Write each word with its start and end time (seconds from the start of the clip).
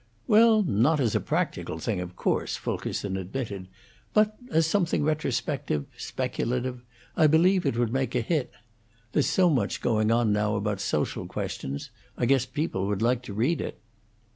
"Well, 0.25 0.63
not 0.63 0.99
as 0.99 1.13
a 1.13 1.19
practical 1.19 1.77
thing, 1.77 2.01
of 2.01 2.15
course," 2.15 2.57
Fulkerson 2.57 3.15
admitted. 3.17 3.67
"But 4.15 4.35
as 4.49 4.65
something 4.65 5.03
retrospective, 5.03 5.85
speculative, 5.95 6.83
I 7.15 7.27
believe 7.27 7.67
it 7.67 7.77
would 7.77 7.93
make 7.93 8.15
a 8.15 8.21
hit. 8.21 8.51
There's 9.11 9.27
so 9.29 9.47
much 9.47 9.79
going 9.79 10.09
on 10.09 10.33
now 10.33 10.55
about 10.55 10.79
social 10.79 11.27
questions; 11.27 11.91
I 12.17 12.25
guess 12.25 12.47
people 12.47 12.87
would 12.87 13.03
like 13.03 13.21
to 13.21 13.33
read 13.35 13.61
it." 13.61 13.79